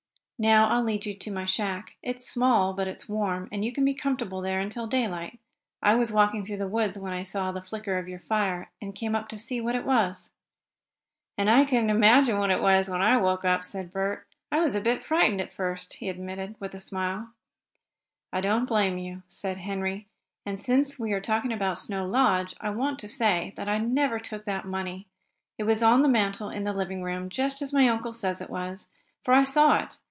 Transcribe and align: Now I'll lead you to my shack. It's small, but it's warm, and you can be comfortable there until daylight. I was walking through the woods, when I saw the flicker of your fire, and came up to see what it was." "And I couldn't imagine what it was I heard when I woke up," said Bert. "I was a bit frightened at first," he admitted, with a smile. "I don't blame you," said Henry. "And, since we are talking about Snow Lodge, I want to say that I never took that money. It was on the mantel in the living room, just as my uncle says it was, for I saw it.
Now 0.43 0.69
I'll 0.69 0.81
lead 0.83 1.05
you 1.05 1.13
to 1.13 1.29
my 1.29 1.45
shack. 1.45 1.97
It's 2.01 2.27
small, 2.27 2.73
but 2.73 2.87
it's 2.87 3.07
warm, 3.07 3.47
and 3.51 3.63
you 3.63 3.71
can 3.71 3.85
be 3.85 3.93
comfortable 3.93 4.41
there 4.41 4.59
until 4.59 4.87
daylight. 4.87 5.37
I 5.83 5.93
was 5.93 6.11
walking 6.11 6.43
through 6.43 6.57
the 6.57 6.67
woods, 6.67 6.97
when 6.97 7.13
I 7.13 7.21
saw 7.21 7.51
the 7.51 7.61
flicker 7.61 7.99
of 7.99 8.07
your 8.07 8.17
fire, 8.21 8.71
and 8.81 8.95
came 8.95 9.13
up 9.13 9.27
to 9.29 9.37
see 9.37 9.61
what 9.61 9.75
it 9.75 9.85
was." 9.85 10.31
"And 11.37 11.47
I 11.47 11.63
couldn't 11.63 11.91
imagine 11.91 12.39
what 12.39 12.49
it 12.49 12.59
was 12.59 12.89
I 12.89 12.93
heard 12.93 12.97
when 12.99 13.07
I 13.07 13.17
woke 13.17 13.45
up," 13.45 13.63
said 13.63 13.93
Bert. 13.93 14.25
"I 14.51 14.61
was 14.61 14.73
a 14.73 14.81
bit 14.81 15.03
frightened 15.05 15.41
at 15.41 15.53
first," 15.53 15.93
he 15.97 16.09
admitted, 16.09 16.55
with 16.59 16.73
a 16.73 16.79
smile. 16.79 17.29
"I 18.33 18.41
don't 18.41 18.65
blame 18.65 18.97
you," 18.97 19.21
said 19.27 19.59
Henry. 19.59 20.07
"And, 20.43 20.59
since 20.59 20.97
we 20.97 21.13
are 21.13 21.21
talking 21.21 21.53
about 21.53 21.77
Snow 21.77 22.07
Lodge, 22.07 22.55
I 22.59 22.71
want 22.71 22.97
to 22.97 23.07
say 23.07 23.53
that 23.57 23.69
I 23.69 23.77
never 23.77 24.17
took 24.17 24.45
that 24.45 24.65
money. 24.65 25.05
It 25.59 25.65
was 25.65 25.83
on 25.83 26.01
the 26.01 26.09
mantel 26.09 26.49
in 26.49 26.63
the 26.63 26.73
living 26.73 27.03
room, 27.03 27.29
just 27.29 27.61
as 27.61 27.71
my 27.71 27.87
uncle 27.87 28.13
says 28.13 28.41
it 28.41 28.49
was, 28.49 28.89
for 29.23 29.35
I 29.35 29.43
saw 29.43 29.77
it. 29.77 29.99